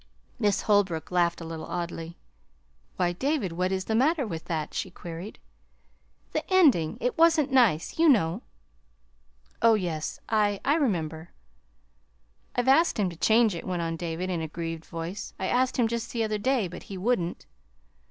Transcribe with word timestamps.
Miss 0.39 0.63
Holbrook 0.63 1.11
laughed 1.11 1.41
a 1.41 1.45
little 1.45 1.67
oddly. 1.67 2.17
"Why, 2.95 3.11
David, 3.13 3.51
what 3.51 3.71
is 3.71 3.85
the 3.85 3.93
matter 3.93 4.25
with 4.25 4.45
that?" 4.45 4.73
she 4.73 4.89
queried. 4.89 5.37
"The 6.31 6.43
ending; 6.51 6.97
it 6.99 7.19
wasn't 7.19 7.51
nice, 7.51 7.99
you 7.99 8.09
know." 8.09 8.41
"Oh, 9.61 9.75
yes, 9.75 10.19
I 10.27 10.59
I 10.65 10.73
remember." 10.73 11.29
"I've 12.55 12.67
asked 12.67 12.97
him 12.97 13.11
to 13.11 13.15
change 13.15 13.53
it," 13.53 13.63
went 13.67 13.83
on 13.83 13.95
David, 13.95 14.31
in 14.31 14.41
a 14.41 14.47
grieved 14.47 14.85
voice. 14.85 15.35
"I 15.37 15.45
asked 15.45 15.77
him 15.77 15.87
just 15.87 16.11
the 16.11 16.23
other 16.23 16.39
day, 16.39 16.67
but 16.67 16.81
he 16.89 16.97
wouldn't." 16.97 17.45